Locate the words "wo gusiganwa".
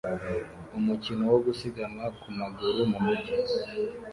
1.31-2.05